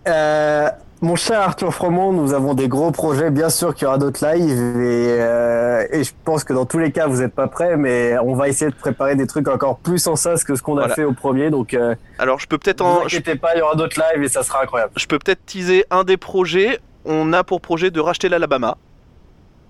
[0.08, 0.70] Euh,
[1.02, 3.30] mon cher Arthur Froment, nous avons des gros projets.
[3.32, 6.78] Bien sûr qu'il y aura d'autres lives et, euh, et je pense que dans tous
[6.80, 9.78] les cas, vous n'êtes pas prêts, mais on va essayer de préparer des trucs encore
[9.78, 10.92] plus en sas que ce qu'on Voilà.
[10.92, 11.50] a fait au premier.
[11.50, 14.30] Donc, euh, Alors, je peux peut-être en, je, pas, il y aura d'autres lives et
[14.30, 14.92] ça sera incroyable.
[14.98, 16.80] je peux peut-être teaser un des projets.
[17.06, 18.78] On a pour projet de racheter l'Alabama.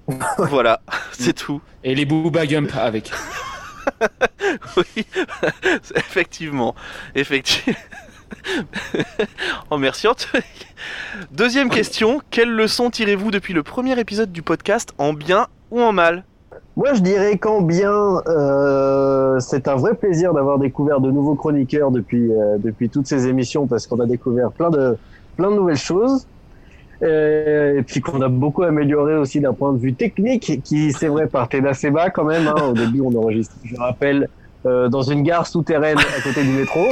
[0.40, 1.62] voilà, c'est tout.
[1.84, 3.12] Et les Booba Gump avec.
[4.78, 5.06] Oui,
[5.96, 6.76] effectivement.
[7.16, 7.78] Effectivement.
[9.72, 10.44] oh, merci Anthony.
[11.32, 12.22] Deuxième question.
[12.30, 16.24] Quelle leçon tirez-vous depuis le premier épisode du podcast, en bien ou en mal?
[16.78, 21.92] Moi, je dirais qu'en bien, euh, c'est un vrai plaisir d'avoir découvert de nouveaux chroniqueurs
[21.92, 22.58] depuis, euh,
[22.92, 24.98] toutes ces émissions parce qu'on a découvert plein de
[25.38, 26.26] nouvelles choses.
[27.02, 31.08] Euh, et puis qu'on a beaucoup amélioré aussi d'un point de vue technique, qui c'est
[31.08, 32.48] vrai partait d'assez bas quand même.
[32.48, 32.62] Hein.
[32.70, 34.28] Au début, on enregistre, je rappelle,
[34.66, 36.86] euh, dans une gare souterraine à côté du métro.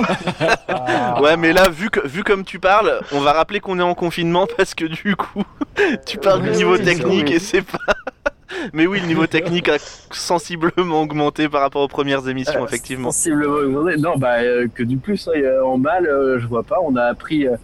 [0.69, 3.83] Ah, Ouais, mais là, vu, que, vu comme tu parles, on va rappeler qu'on est
[3.83, 5.43] en confinement parce que du coup,
[6.05, 7.35] tu parles du niveau oui, technique oui.
[7.35, 7.77] et c'est pas.
[8.73, 9.77] Mais oui, le niveau technique a
[10.11, 13.11] sensiblement augmenté par rapport aux premières émissions, Euh, effectivement.
[13.11, 13.97] Sensiblement augmenté.
[13.97, 16.77] Non, bah, euh, que du plus, hein, en mal, euh, je vois pas.
[16.81, 17.57] On a appris, euh,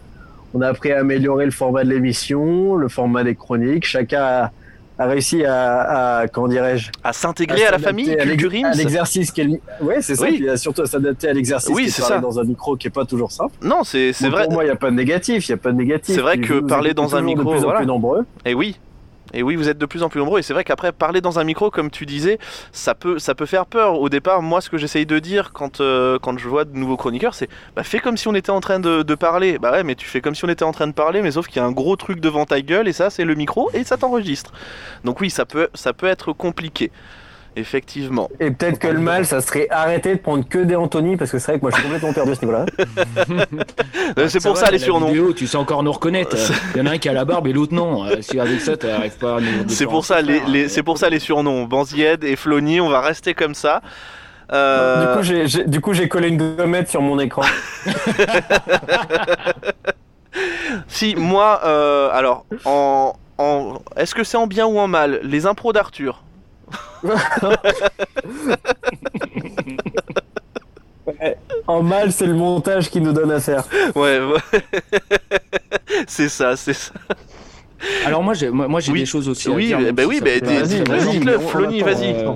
[0.53, 3.85] on a appris à améliorer le format de l'émission, le format des chroniques.
[3.85, 4.51] Chacun a,
[4.99, 9.59] a réussi à, à comment dirais-je, À s'intégrer à la famille, à l'exercice qu'elle.
[9.81, 10.23] Ouais, c'est ça.
[10.23, 10.37] Oui.
[10.37, 11.73] Puis euh, surtout à s'adapter à l'exercice.
[11.73, 12.19] Oui, c'est ça.
[12.19, 13.53] dans un micro qui est pas toujours simple.
[13.61, 14.43] Non, c'est vrai.
[14.45, 15.47] Pour moi, il y a pas de négatif.
[15.47, 16.15] Il y a pas de négatif.
[16.15, 17.79] C'est vrai que vous, parler dans un micro, de plus voilà.
[17.79, 18.25] en plus nombreux.
[18.45, 18.77] Et oui.
[19.33, 20.39] Et oui, vous êtes de plus en plus nombreux.
[20.39, 22.39] Et c'est vrai qu'après, parler dans un micro, comme tu disais,
[22.71, 23.99] ça peut, ça peut faire peur.
[23.99, 26.97] Au départ, moi, ce que j'essaye de dire quand, euh, quand je vois de nouveaux
[26.97, 29.57] chroniqueurs, c'est bah, fais comme si on était en train de, de parler.
[29.59, 31.47] Bah ouais, mais tu fais comme si on était en train de parler, mais sauf
[31.47, 33.83] qu'il y a un gros truc devant ta gueule, et ça, c'est le micro, et
[33.83, 34.51] ça t'enregistre.
[35.03, 36.91] Donc oui, ça peut, ça peut être compliqué.
[37.55, 38.29] Effectivement.
[38.39, 41.37] Et peut-être que le mal, ça serait arrêter de prendre que des Anthony, parce que
[41.39, 42.65] c'est vrai que moi, je suis complètement perdu à ce niveau-là.
[44.19, 45.07] Euh, c'est pour ça les surnoms.
[45.07, 46.35] vidéo, tu sais encore nous reconnaître.
[46.75, 48.05] Il y en a un qui a la barbe et l'autre non.
[48.05, 49.47] Euh, Si avec ça, t'arrives pas à nous.
[49.69, 51.63] C'est pour ça les, les- c'est pour ça les surnoms.
[51.65, 53.81] Banzied et Flony, on va rester comme ça.
[54.51, 57.43] Euh, Du coup, j'ai- j'ai- du coup, j'ai collé une gommette sur mon écran.
[60.87, 65.19] Si, moi, euh, alors, en, en, est-ce que c'est en bien ou en mal?
[65.23, 66.22] Les impros d'Arthur.
[71.67, 73.63] En mal, c'est le montage qui nous donne à faire.
[73.95, 74.61] Ouais, ouais.
[76.07, 76.91] c'est ça, c'est ça.
[78.05, 78.99] Alors moi j'ai moi, j'ai Oui.
[79.01, 79.93] des choses aussi à Oui, dire.
[79.93, 80.83] bah oui, bah, vas-y,
[81.37, 82.13] on Flony, vas-y.
[82.13, 82.31] Euh,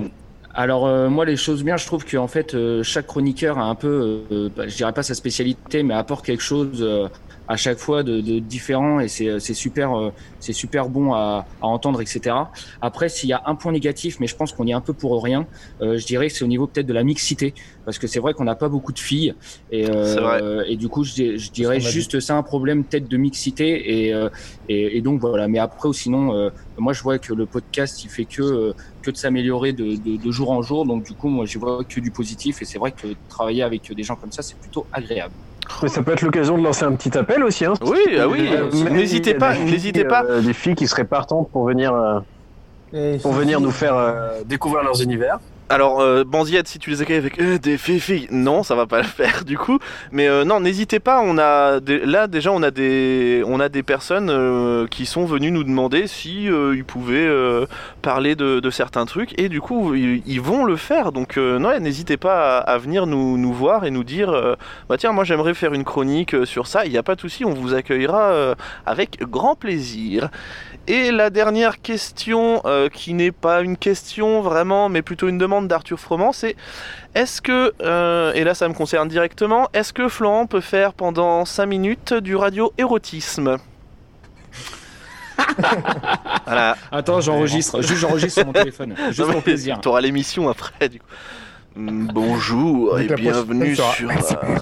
[0.54, 3.62] alors euh, moi les choses bien, je trouve que en fait euh, chaque chroniqueur a
[3.64, 7.08] un peu, euh, bah, je dirais pas sa spécialité, mais apporte quelque chose euh,
[7.48, 11.48] à chaque fois de, de différents et c'est c'est super euh, c'est super bon à,
[11.60, 12.36] à entendre etc.
[12.80, 14.92] Après s'il y a un point négatif, mais je pense qu'on y est un peu
[14.94, 15.46] pour rien,
[15.80, 18.34] euh, je dirais que c'est au niveau peut-être de la mixité parce que c'est vrai
[18.34, 19.34] qu'on n'a pas beaucoup de filles
[19.70, 23.16] et euh, et du coup je, di- je dirais juste c'est un problème peut-être de
[23.16, 24.28] mixité et, euh,
[24.68, 25.48] et et donc voilà.
[25.48, 28.72] Mais après ou sinon euh, moi je vois que le podcast il fait que euh,
[29.02, 31.84] que de s'améliorer de, de, de jour en jour donc du coup moi je vois
[31.84, 34.88] que du positif et c'est vrai que travailler avec des gens comme ça c'est plutôt
[34.92, 35.34] agréable.
[35.82, 37.64] Mais ça peut être l'occasion de lancer un petit appel aussi.
[37.64, 37.74] Hein.
[37.82, 40.24] Oui, ah oui, Euh, n'hésitez il y a pas, des filles, n'hésitez pas.
[40.24, 44.82] euh, des filles qui seraient partantes pour venir, euh, pour venir nous faire euh, découvrir
[44.82, 45.38] leurs univers.
[45.70, 48.98] Alors, euh, Banziette, si tu les accueilles avec euh, des filles, non, ça va pas
[48.98, 49.78] le faire du coup.
[50.12, 51.20] Mais euh, non, n'hésitez pas.
[51.22, 55.64] On a là déjà, on a des, on a des personnes qui sont venues nous
[55.64, 57.28] demander si ils pouvaient
[58.00, 61.12] parler de, certains trucs et du coup, ils, vont le faire.
[61.12, 64.56] Donc, non, n'hésitez pas à, venir nous, voir et nous dire,
[64.88, 66.86] bah tiens, moi j'aimerais faire une chronique sur ça.
[66.86, 68.54] Il n'y a pas de souci, on vous accueillera
[68.86, 70.30] avec grand plaisir.
[70.88, 75.68] Et la dernière question, euh, qui n'est pas une question vraiment, mais plutôt une demande
[75.68, 76.56] d'Arthur Froment, c'est
[77.14, 81.44] est-ce que, euh, et là ça me concerne directement, est-ce que Florent peut faire pendant
[81.44, 83.58] 5 minutes du radio-érotisme
[86.46, 86.78] Voilà.
[86.90, 89.80] Attends, j'enregistre, juste j'enregistre sur mon téléphone, juste pour plaisir.
[89.82, 91.06] T'auras l'émission après, du coup.
[91.78, 94.58] Mm, Bonjour et bienvenue sur euh,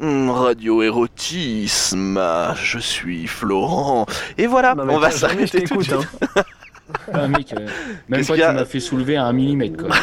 [0.00, 2.20] mm, Radio Érotisme.
[2.60, 4.04] Je suis Florent.
[4.36, 5.94] Et voilà, Non, on va s'arrêter tout de t'écoute, suite.
[6.36, 6.42] hein.
[7.14, 7.68] Ah, mec, euh,
[8.08, 9.94] même a tu m'as fait soulever à un millimètre quoi.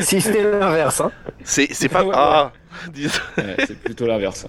[0.00, 1.00] si c'était l'inverse.
[1.00, 1.10] Hein.
[1.42, 2.04] C'est pas.
[2.04, 2.14] Ouais, ouais.
[2.16, 2.52] Ah,
[3.38, 4.46] Ouais, c'est plutôt l'inverse.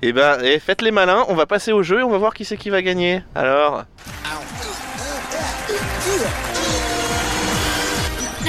[0.00, 2.32] Eh ben, eh, faites les malins, on va passer au jeu et on va voir
[2.32, 3.22] qui c'est qui va gagner.
[3.34, 3.84] Alors,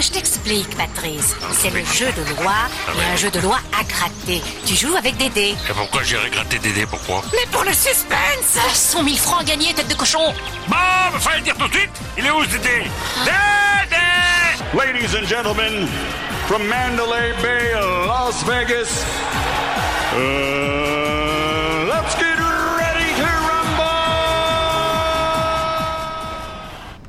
[0.01, 1.35] Je t'explique, Patrice.
[1.53, 2.53] C'est le jeu de loi
[2.87, 4.41] et un jeu de loi à gratter.
[4.65, 5.55] Tu joues avec des dés.
[5.69, 9.75] Et pourquoi j'irai gratter des dés Pourquoi Mais pour le suspense 100 000 francs gagnés,
[9.75, 10.33] tête de cochon
[10.67, 12.83] Bon, bah, fallait le dire tout de suite Il est où ce dé
[13.25, 14.01] Dédé
[14.73, 15.87] Ladies and gentlemen,
[16.47, 17.73] from Mandalay Bay,
[18.07, 19.05] Las Vegas,
[20.15, 20.80] uh,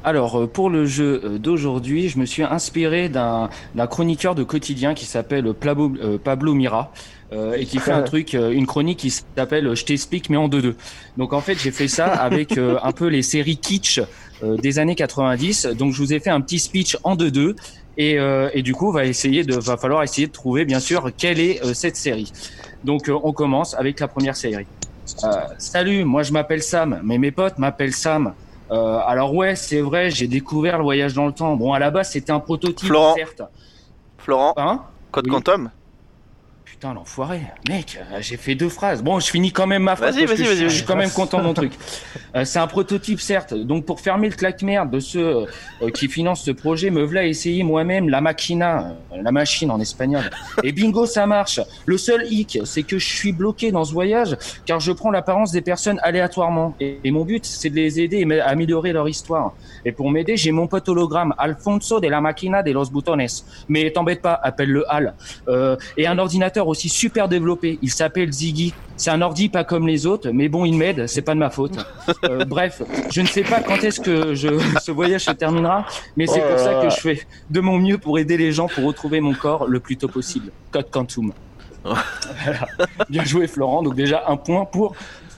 [0.04, 3.48] Alors euh, pour le jeu euh, d'aujourd'hui, je me suis inspiré d'un
[3.88, 6.92] chroniqueur de quotidien qui s'appelle Pablo, euh, Pablo Mira.
[7.32, 10.48] euh, et qui fait un truc, euh, une chronique qui s'appelle Je t'explique mais en
[10.48, 10.76] deux deux.
[11.16, 14.00] Donc en fait j'ai fait ça avec euh, un peu les séries kitsch
[14.42, 15.66] des années 90.
[15.78, 17.54] Donc je vous ai fait un petit speech en deux deux
[17.96, 21.10] et, euh, et du coup va essayer de, va falloir essayer de trouver bien sûr
[21.16, 22.32] quelle est cette série.
[22.82, 24.66] Donc on commence avec la première série.
[25.58, 28.34] Salut, moi je m'appelle Sam, mais mes potes m'appellent Sam.
[28.72, 31.54] Euh, alors ouais, c'est vrai, j'ai découvert le voyage dans le temps.
[31.56, 33.14] Bon, à la base, c'était un prototype, Florent.
[33.14, 33.42] certes.
[34.18, 34.80] Florent, Hein?
[35.10, 35.30] Code Oui.
[35.32, 35.70] Quantum?
[36.72, 37.42] Putain, l'enfoiré.
[37.68, 39.02] Mec, euh, j'ai fait deux phrases.
[39.02, 40.86] Bon, je finis quand même ma phrase Vas-y, parce que vas-y, je, vas-y, je suis
[40.86, 41.72] quand même content de mon truc.
[42.34, 43.52] Euh, c'est un prototype, certes.
[43.52, 45.46] Donc, pour fermer le claque-merde de ceux
[45.82, 49.78] euh, qui financent ce projet, me voilà essayer moi-même la machina, euh, la machine en
[49.78, 50.22] espagnol.
[50.62, 51.60] Et bingo, ça marche.
[51.84, 55.52] Le seul hic, c'est que je suis bloqué dans ce voyage car je prends l'apparence
[55.52, 56.74] des personnes aléatoirement.
[56.80, 59.52] Et, et mon but, c'est de les aider et améliorer leur histoire.
[59.84, 63.26] Et pour m'aider, j'ai mon pote hologramme, Alfonso de la Máquina de los Butones.
[63.68, 65.14] Mais t'embête pas, appelle-le Al.
[65.48, 67.78] Euh, et un ordinateur aussi super développé.
[67.82, 68.74] Il s'appelle Ziggy.
[68.96, 71.50] C'est un ordi pas comme les autres, mais bon, il m'aide, c'est pas de ma
[71.50, 71.76] faute.
[72.24, 74.48] Euh, bref, je ne sais pas quand est-ce que je,
[74.82, 75.84] ce voyage se terminera,
[76.16, 78.68] mais c'est Oh pour ça que je fais de mon mieux pour aider les gens
[78.68, 80.52] pour retrouver mon corps le plus tôt possible.
[80.70, 81.32] Code Quantum.
[81.84, 82.04] Voilà.
[83.10, 83.82] Bien joué, Florent.
[83.82, 84.94] Donc déjà un point pour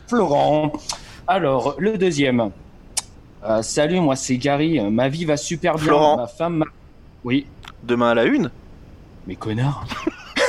[0.09, 0.73] Florent.
[1.27, 2.51] Alors, le deuxième.
[3.49, 4.79] Euh, salut, moi c'est Gary.
[4.91, 5.85] Ma vie va super bien.
[5.85, 6.17] Florent.
[6.19, 6.57] Ma femme.
[6.59, 6.67] m'a-
[7.25, 7.47] Oui.
[7.83, 8.51] Demain à la une?
[9.27, 9.87] Mais connard.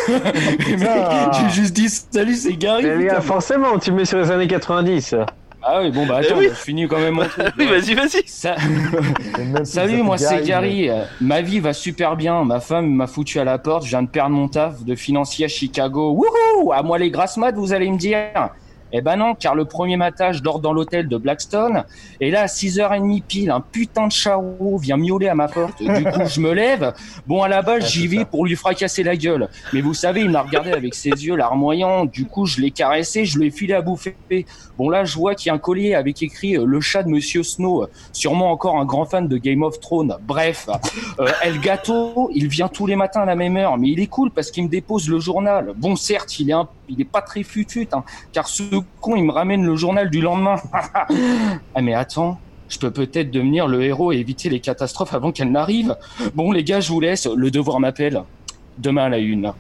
[0.80, 2.84] Mais j'ai juste dit salut, c'est Gary.
[2.84, 3.22] Putain.
[3.22, 5.16] forcément, tu mets sur les années 90.
[5.68, 6.48] Ah oui, bon bah attends, Eh oui.
[6.50, 7.48] bah, je finis quand même mon truc.
[7.58, 8.22] Oui, vas-y, vas-y.
[8.28, 8.56] Ça-
[9.64, 10.90] Salut, moi c'est mais- Gary.
[10.90, 12.44] Euh, Ma vie va super bien.
[12.44, 13.84] Ma femme m'a foutu à la porte.
[13.84, 16.12] Je viens de perdre mon taf de financier à Chicago.
[16.12, 18.18] Wouhou À moi les grasses maths, vous allez me dire.
[18.92, 21.84] Eh ben non, car le premier matin, je dors dans l'hôtel de Blackstone.
[22.22, 25.80] Et là, à 6h30 pile, un putain de charreau vient miauler à ma porte.
[25.82, 26.94] Du coup, je me lève.
[27.28, 28.26] Bon, à la base, Ah, j'y vais ça.
[28.26, 29.50] pour lui fracasser la gueule.
[29.74, 32.06] Mais vous savez, il m'a regardé avec ses yeux larmoyants.
[32.06, 34.16] Du coup, je l'ai caressé, je lui ai filé à bouffer.
[34.78, 37.10] Bon, là, je vois qu'il y a un collier avec écrit euh, le chat de
[37.10, 37.88] Monsieur Snow.
[38.14, 40.16] Sûrement encore un grand fan de Game of Thrones.
[40.22, 40.70] Bref,
[41.20, 44.08] euh, El Gato, il vient tous les matins à la même heure, mais il est
[44.08, 45.74] cool parce qu'il me dépose le journal.
[45.76, 49.24] Bon, certes, il est un, il est pas très futut, hein, car ce con, il
[49.24, 50.56] me ramène le journal du lendemain.
[50.74, 52.40] ah, mais attends.
[52.68, 55.96] Je peux peut-être devenir le héros et éviter les catastrophes avant qu'elles n'arrivent.
[56.34, 57.28] Bon, les gars, je vous laisse.
[57.28, 58.24] Le devoir m'appelle.
[58.80, 59.54] Demain à la une.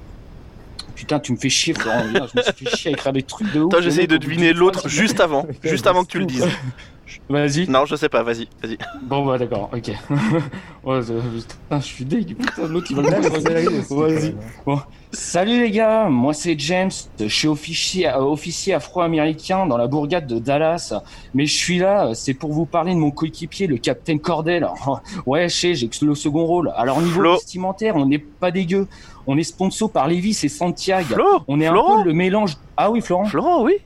[0.95, 2.03] Putain, tu me fais chier, Florent.
[2.13, 3.69] Je me suis fait chier à écrire des trucs de ouf.
[3.69, 6.47] Toi, j'essaye de deviner l'autre juste avant, juste avant que tu le dises.
[7.29, 7.69] Vas-y.
[7.69, 8.77] Non, je sais pas, vas-y, vas-y.
[9.03, 9.91] Bon, bah d'accord, ok.
[10.83, 12.35] ouais, c'est- putain, je suis dégueu.
[12.35, 14.35] Putain, l'autre il va c'est Vas-y.
[14.65, 14.79] Bon.
[15.11, 20.27] Salut les gars, moi c'est James, je suis officier, euh, officier afro-américain dans la bourgade
[20.27, 20.93] de Dallas,
[21.33, 24.67] mais je suis là, c'est pour vous parler de mon coéquipier, le capitaine Cordell.
[25.25, 26.73] ouais, je sais, j'ai que le second rôle.
[26.75, 27.33] Alors niveau Flo.
[27.35, 28.87] vestimentaire, on n'est pas dégueu.
[29.27, 31.13] On est sponsor par Levis et Santiago.
[31.15, 32.57] Flo on est Florent un peu le mélange.
[32.75, 33.25] Ah oui, Florent.
[33.25, 33.77] Florent, oui.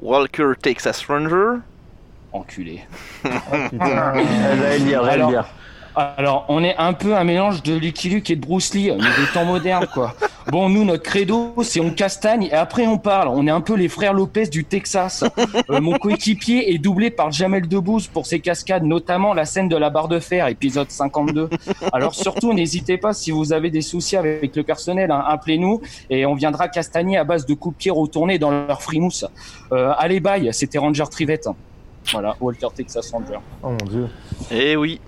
[0.00, 1.60] Walker Texas Ranger.
[2.32, 2.80] Enculé.
[3.24, 5.44] Elle dire, elle Alors- dire.
[5.94, 8.96] Alors, on est un peu un mélange de Lucky Luke et de Bruce Lee, mais
[8.96, 10.14] des temps modernes, quoi.
[10.50, 13.28] Bon, nous, notre credo, c'est on castagne et après on parle.
[13.28, 15.22] On est un peu les frères Lopez du Texas.
[15.68, 19.76] Euh, mon coéquipier est doublé par Jamel Debbouze pour ses cascades, notamment la scène de
[19.76, 21.50] la barre de fer, épisode 52.
[21.92, 26.24] Alors surtout, n'hésitez pas si vous avez des soucis avec le personnel, hein, appelez-nous et
[26.24, 29.26] on viendra castagner à base de coups de pied retournés dans leur frimousse.
[29.72, 31.48] Euh, allez, bye, c'était Ranger Trivette.
[32.10, 33.38] Voilà, Walter Texas Ranger.
[33.62, 34.08] Oh mon dieu.
[34.50, 35.00] Eh oui,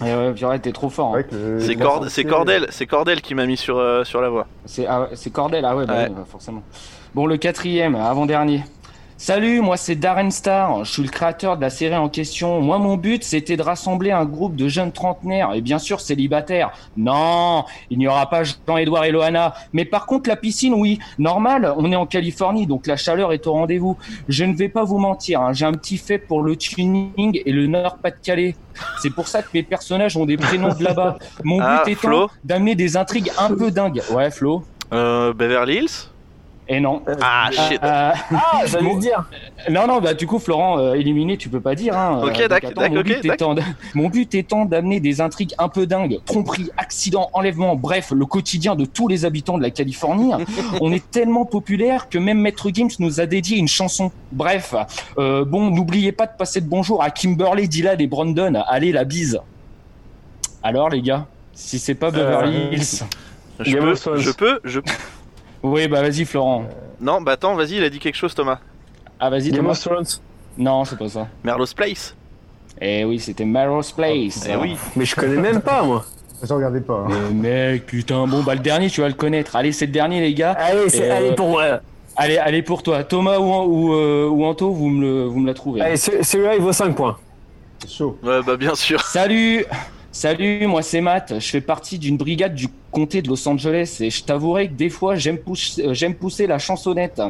[0.00, 1.14] Et ouais, Pierrette, t'es trop fort.
[1.16, 1.22] hein.
[1.22, 4.46] Que le- c'est Cord- Cordel, c'est Cordel qui m'a mis sur, euh, sur la voie.
[4.64, 6.08] C'est ah ouais, c'est Cordel, ah ouais, bah Ouais.
[6.08, 6.62] bah forcément.
[7.14, 8.62] Bon, le quatrième, avant-dernier.
[9.20, 12.60] Salut, moi c'est Darren Star, je suis le créateur de la série en question.
[12.60, 16.70] Moi mon but c'était de rassembler un groupe de jeunes trentenaires et bien sûr célibataires.
[16.96, 19.54] Non, il n'y aura pas Jean-Edouard et Loana.
[19.72, 23.44] Mais par contre la piscine, oui, normal, on est en Californie donc la chaleur est
[23.48, 23.98] au rendez-vous.
[24.28, 27.50] Je ne vais pas vous mentir, hein, j'ai un petit fait pour le tuning et
[27.50, 28.54] le Nord-Pas-de-Calais.
[29.02, 31.18] C'est pour ça que mes personnages ont des prénoms de là-bas.
[31.42, 34.00] Mon but Ah, étant Flo d'amener des intrigues un peu dingues.
[34.12, 34.62] Ouais, Flo.
[34.92, 36.08] Euh, Beverly Hills?
[36.70, 37.02] Et non.
[37.22, 37.80] Ah, shit.
[37.82, 39.24] Euh, Ah, j'allais dire.
[39.70, 41.96] non, non, bah du coup, Florent, euh, éliminé, tu peux pas dire.
[41.96, 43.54] Hein, Ok, Euh, donc, dac, attends, dac, mon ok, but étant-
[43.94, 48.76] Mon but étant d'amener des intrigues un peu dingues, tromperies, accidents, enlèvements, bref, le quotidien
[48.76, 50.32] de tous les habitants de la Californie.
[50.82, 54.12] On est tellement populaire que même Maître Gims nous a dédié une chanson.
[54.32, 54.74] Bref,
[55.18, 58.62] euh, bon, n'oubliez pas de passer de bonjour à Kimberly, Dylan et Brandon.
[58.66, 59.40] Allez, la bise.
[60.62, 63.00] Alors, les gars, si c'est pas Beverly Euh, Hills.
[63.60, 64.80] Je peux, je peux, je...
[65.62, 66.64] Oui, bah vas-y, Florent.
[67.00, 68.58] Non, bah attends, vas-y, il a dit quelque chose, Thomas.
[69.20, 69.72] Ah, vas-y, Game Thomas.
[69.72, 70.06] of Thrones.
[70.56, 71.28] Non, c'est pas ça.
[71.44, 72.14] Merlo's Place.
[72.80, 74.46] Eh oui, c'était Marrow's Place.
[74.48, 74.76] Eh oui.
[74.96, 76.04] Mais je connais même pas, moi.
[76.42, 77.04] Je regardais pas.
[77.08, 77.10] hein.
[77.10, 79.56] Euh, mec, putain, bon, bah le dernier, tu vas le connaître.
[79.56, 80.52] Allez, c'est le dernier, les gars.
[80.52, 81.80] Allez, c'est, Et, euh, allez pour moi.
[82.16, 83.02] Allez, allez pour toi.
[83.02, 85.80] Thomas ou, ou, euh, ou Anto, vous me, le, vous me la trouvez.
[85.80, 87.16] Allez, ce- celui-là, il vaut 5 points.
[87.80, 88.16] C'est chaud.
[88.22, 89.00] Ouais, bah bien sûr.
[89.02, 89.64] Salut
[90.10, 94.08] Salut, moi c'est Matt, je fais partie d'une brigade du comté de Los Angeles et
[94.08, 97.20] je t'avouerai que des fois j'aime pousser, euh, pousser la chansonnette.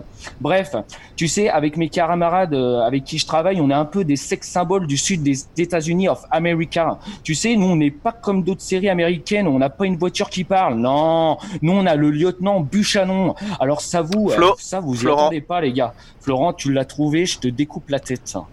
[0.40, 0.76] Bref,
[1.16, 4.14] tu sais, avec mes camarades euh, avec qui je travaille, on est un peu des
[4.14, 7.00] sex symboles du sud des États-Unis of America.
[7.24, 10.30] Tu sais, nous on n'est pas comme d'autres séries américaines, on n'a pas une voiture
[10.30, 10.76] qui parle.
[10.76, 13.34] Non, nous on a le lieutenant Buchanan.
[13.58, 15.22] Alors ça vous, euh, Flo, ça vous y Florent.
[15.22, 15.94] attendez pas les gars.
[16.20, 18.36] Florent, tu l'as trouvé, je te découpe la tête.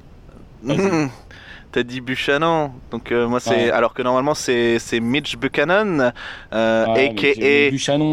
[0.66, 1.10] Mmh.
[1.76, 3.70] T'as dit Buchanan, donc euh, moi c'est Ouais.
[3.70, 6.14] alors que normalement c'est c'est Mitch Buchanan,
[6.54, 7.28] euh, aka.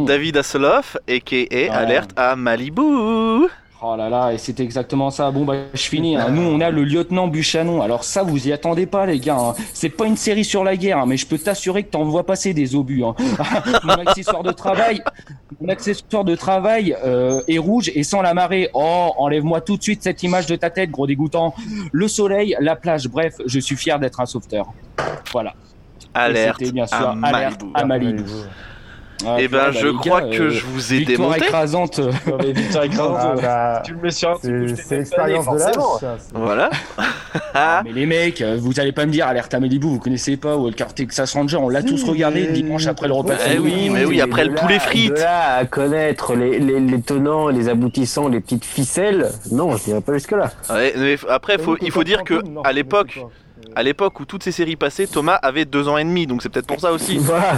[0.04, 1.72] David Hasselhoff, aka.
[1.72, 3.46] Alerte à Malibu.
[3.84, 5.30] Oh là là, et c'est exactement ça.
[5.32, 6.16] Bon bah je finis.
[6.16, 6.28] hein.
[6.30, 7.80] Nous on a le lieutenant Buchanan.
[7.80, 9.36] Alors ça vous y attendez pas les gars.
[9.38, 9.54] hein.
[9.74, 12.24] C'est pas une série sur la guerre, hein, mais je peux t'assurer que t'en vois
[12.24, 13.02] passer des obus.
[13.04, 13.14] hein.
[13.82, 15.02] mon accessoire de travail,
[15.60, 18.70] mon accessoire de travail euh, est rouge et sans la marée.
[18.72, 21.52] Oh enlève-moi tout de suite cette image de ta tête, gros dégoûtant.
[21.90, 23.08] Le soleil, la plage.
[23.08, 24.66] Bref, je suis fier d'être un sauveteur.
[25.32, 25.54] Voilà.
[26.14, 27.70] Alerte c'était bien sûr à alerte Malibu.
[27.74, 28.22] à Malibu.
[29.26, 31.44] Ah, Eh ben, bah, je crois gars, que euh, je vous ai victoire démonté.
[31.46, 31.98] écrasante.
[31.98, 35.46] euh, Non, mais Victor Écrasante, Ah, euh, bah, tu le mets sur un c'est l'expérience
[35.46, 35.74] de l'âge.
[36.34, 36.70] Voilà.
[37.54, 40.36] Ah, mais les mecs, euh, vous allez pas me dire Alerte à Malibu, vous connaissez
[40.36, 43.34] pas Walker Texas Ranger, on l'a tous regardé le dimanche après le repas.
[43.34, 45.18] de Eh oui, mais oui, après le là- poulet frites.
[45.18, 50.00] Là à connaître les, les, les tenants, les aboutissants, les petites ficelles, non, je dirais
[50.00, 50.50] pas jusque-là.
[50.70, 53.18] Ouais, mais après faut, il faut dire que à l'époque,
[53.74, 56.48] à l'époque où toutes ces séries passaient, Thomas avait deux ans et demi, donc c'est
[56.50, 57.18] peut-être pour ça aussi.
[57.18, 57.54] Voilà.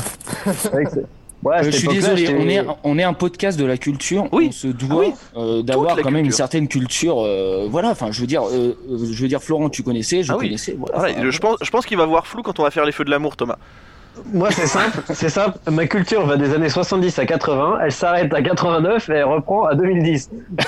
[1.45, 3.77] C'est c'est- Ouais, Euh, je suis désolé, on est, on est un podcast de la
[3.77, 4.47] culture, Oui.
[4.49, 5.13] on se doit Ah oui.
[5.37, 7.21] euh, d'avoir quand même une certaine culture.
[7.25, 10.47] euh, voilà, enfin, je veux dire, je veux dire, Florent, tu connaissais, je Ah oui.
[10.47, 10.77] connaissais.
[10.79, 13.05] Voilà, je pense, je pense qu'il va voir flou quand on va faire les feux
[13.05, 13.57] de l'amour, Thomas.
[14.33, 15.59] Moi, c'est simple, c'est simple.
[15.71, 19.65] Ma culture va des années 70 à 80, elle s'arrête à 89 et elle reprend
[19.67, 20.31] à 2010.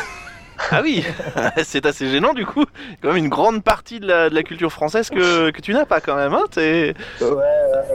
[0.70, 1.04] Ah oui,
[1.64, 2.64] c'est assez gênant du coup.
[3.02, 5.84] Quand même une grande partie de la, de la culture française que, que tu n'as
[5.84, 6.32] pas quand même.
[6.32, 7.28] Hein Ouais, ouais,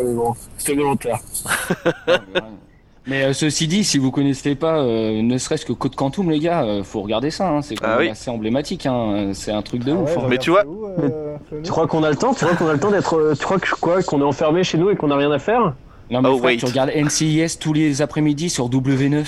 [0.04, 1.18] mais bon, c'était volontaire.
[3.08, 6.38] Mais euh, ceci dit, si vous connaissez pas, euh, ne serait-ce que Code Quantum, les
[6.40, 7.50] gars, euh, faut regarder ça.
[7.50, 8.10] hein, c'est quand Ah même oui.
[8.10, 8.86] assez emblématique.
[8.86, 10.16] Hein, c'est un truc de Ah ouf.
[10.18, 10.28] ouais, hein.
[10.30, 12.74] Mais tu vois- où, euh, Tu crois qu'on a le temps Tu crois qu'on a
[12.74, 13.16] le temps d'être.
[13.18, 15.40] euh, Tu crois que quoi Qu'on est enfermé chez nous et qu'on a rien à
[15.40, 15.74] faire?
[16.12, 19.26] Non mais Oh, frère, tu regardes NCIS tous les après-midi sur W9.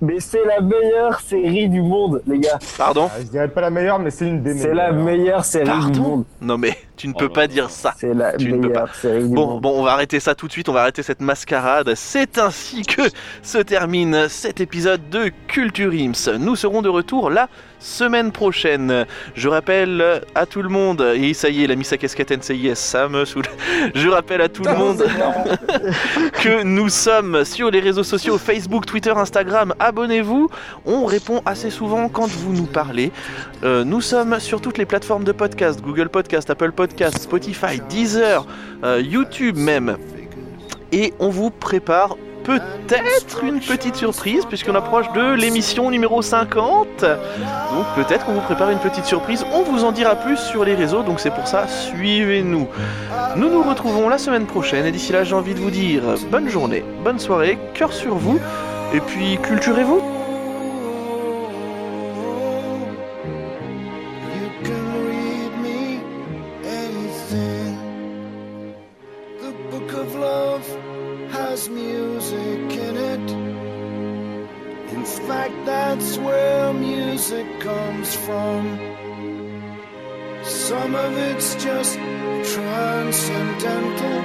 [0.00, 2.58] Mais c'est la meilleure série du monde, les gars.
[2.76, 3.08] Pardon?
[3.14, 5.04] Ah, je dirais pas la meilleure, mais c'est une des C'est la meilleures.
[5.04, 6.24] meilleure série du monde.
[6.40, 7.94] Non mais tu ne peux pas dire ça.
[7.98, 9.60] C'est la Tu ne peux meilleure série du Bon, monde.
[9.62, 11.92] bon, on va arrêter ça tout de suite, on va arrêter cette mascarade.
[11.96, 13.02] C'est ainsi que
[13.42, 16.38] se termine cet épisode de Culture Ims.
[16.38, 17.48] Nous serons de retour la
[17.80, 19.04] semaine prochaine.
[19.34, 22.30] Je rappelle à tout le monde, et ça y est, il a mis sa casquette
[22.30, 23.46] NCIS, ça me saoule.
[23.96, 25.04] Je rappelle à tout le monde
[26.42, 29.74] que nous sommes sur les réseaux sociaux Facebook, Twitter, Instagram.
[29.80, 30.48] Abonnez-vous,
[30.86, 33.10] on répond assez souvent quand vous nous parlez.
[33.64, 38.44] Euh, nous sommes sur toutes les plateformes de podcast, Google Podcast, Apple Podcast, Spotify, Deezer,
[38.82, 39.98] euh, YouTube même.
[40.90, 47.02] Et on vous prépare peut-être une petite surprise puisqu'on approche de l'émission numéro 50.
[47.02, 49.46] Donc peut-être qu'on vous prépare une petite surprise.
[49.52, 51.04] On vous en dira plus sur les réseaux.
[51.04, 52.66] Donc c'est pour ça, suivez-nous.
[53.36, 54.86] Nous nous retrouvons la semaine prochaine.
[54.86, 56.02] Et d'ici là, j'ai envie de vous dire
[56.32, 58.40] bonne journée, bonne soirée, cœur sur vous.
[58.92, 60.21] Et puis culturez-vous.
[75.64, 78.78] That's where music comes from.
[80.44, 81.94] Some of it's just
[82.54, 84.22] transcendental.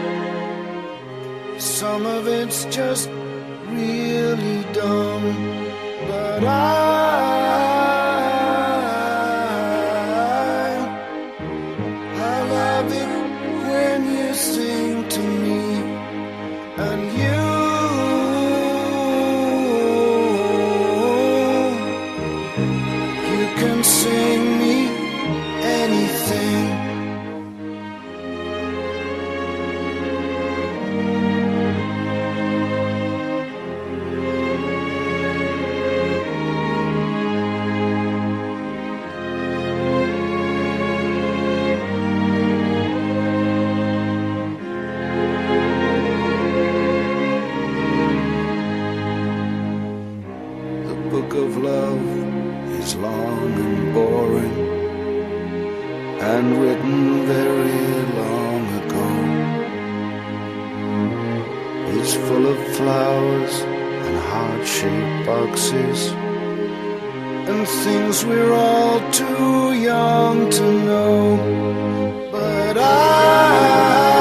[1.60, 3.10] Some of it's just
[3.70, 5.26] really dumb.
[6.08, 7.37] But I,
[65.28, 66.14] boxes
[67.50, 72.30] and things we're all too young to know.
[72.32, 74.17] But I,